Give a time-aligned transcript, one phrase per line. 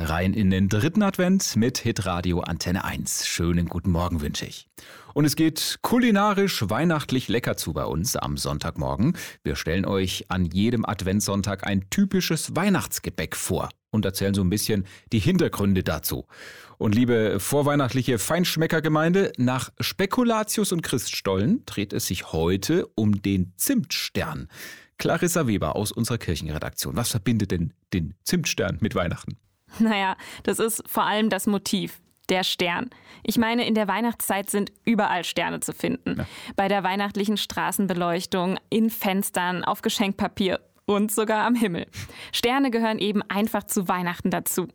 [0.00, 3.26] Rein in den dritten Advent mit Hitradio Antenne 1.
[3.26, 4.68] Schönen guten Morgen wünsche ich.
[5.12, 9.16] Und es geht kulinarisch weihnachtlich lecker zu bei uns am Sonntagmorgen.
[9.42, 14.86] Wir stellen euch an jedem Adventssonntag ein typisches Weihnachtsgebäck vor und erzählen so ein bisschen
[15.12, 16.28] die Hintergründe dazu.
[16.78, 24.46] Und liebe vorweihnachtliche Feinschmeckergemeinde, nach Spekulatius und Christstollen dreht es sich heute um den Zimtstern.
[24.96, 26.94] Clarissa Weber aus unserer Kirchenredaktion.
[26.94, 29.38] Was verbindet denn den Zimtstern mit Weihnachten?
[29.78, 32.00] Naja, das ist vor allem das Motiv.
[32.28, 32.90] Der Stern.
[33.22, 36.16] Ich meine, in der Weihnachtszeit sind überall Sterne zu finden.
[36.18, 36.26] Ja.
[36.56, 41.86] Bei der weihnachtlichen Straßenbeleuchtung, in Fenstern, auf Geschenkpapier und sogar am Himmel.
[42.30, 44.68] Sterne gehören eben einfach zu Weihnachten dazu.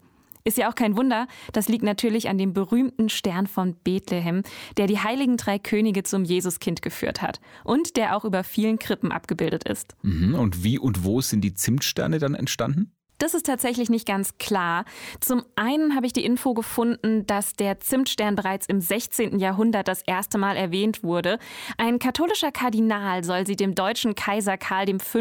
[0.45, 4.43] Ist ja auch kein Wunder, das liegt natürlich an dem berühmten Stern von Bethlehem,
[4.75, 9.12] der die heiligen drei Könige zum Jesuskind geführt hat und der auch über vielen Krippen
[9.13, 9.95] abgebildet ist.
[10.01, 10.35] Mhm.
[10.35, 12.91] Und wie und wo sind die Zimtsterne dann entstanden?
[13.17, 14.85] Das ist tatsächlich nicht ganz klar.
[15.20, 19.40] Zum einen habe ich die Info gefunden, dass der Zimtstern bereits im 16.
[19.40, 21.40] Jahrhundert das erste Mal erwähnt wurde.
[21.77, 25.20] Ein katholischer Kardinal soll sie dem deutschen Kaiser Karl V.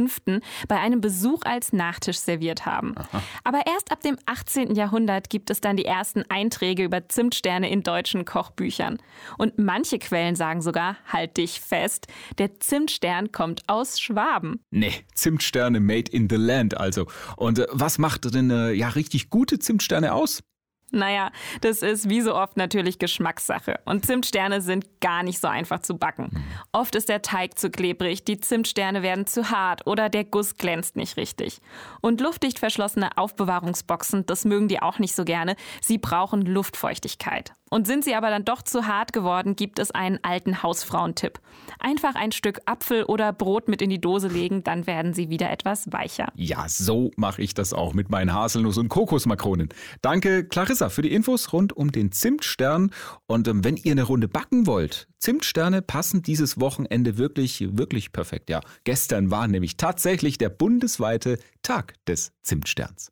[0.69, 2.95] bei einem Besuch als Nachtisch serviert haben.
[2.97, 3.23] Aha.
[3.45, 4.75] Aber erst ab dem 18.
[4.75, 8.99] Jahrhundert gibt es dann die ersten Einträge über Zimtsterne in deutschen Kochbüchern.
[9.39, 12.07] Und manche Quellen sagen sogar, halt dich fest,
[12.39, 14.61] der Zimtstern kommt aus Schwaben.
[14.71, 17.07] Nee, Zimtsterne made in the land also.
[17.37, 20.41] Und äh, was macht denn äh, ja richtig gute Zimtsterne aus?
[20.93, 23.81] Naja, das ist wie so oft natürlich Geschmackssache.
[23.87, 26.29] Und Zimtsterne sind gar nicht so einfach zu backen.
[26.31, 26.45] Mhm.
[26.71, 30.95] Oft ist der Teig zu klebrig, die Zimtsterne werden zu hart oder der Guss glänzt
[30.95, 31.61] nicht richtig.
[32.03, 35.57] Und luftdicht verschlossene Aufbewahrungsboxen, das mögen die auch nicht so gerne.
[35.81, 37.53] Sie brauchen Luftfeuchtigkeit.
[37.73, 41.41] Und sind sie aber dann doch zu hart geworden, gibt es einen alten Hausfrauentipp.
[41.79, 45.51] Einfach ein Stück Apfel oder Brot mit in die Dose legen, dann werden sie wieder
[45.51, 46.29] etwas weicher.
[46.35, 49.71] Ja, so mache ich das auch mit meinen Haselnuss- und Kokosmakronen.
[50.03, 52.91] Danke, Clarissa, für die Infos rund um den Zimtstern.
[53.27, 58.51] Und ähm, wenn ihr eine Runde backen wollt, Zimtsterne passen dieses Wochenende wirklich, wirklich perfekt.
[58.51, 63.11] Ja, gestern war nämlich tatsächlich der bundesweite Tag des Zimtsterns.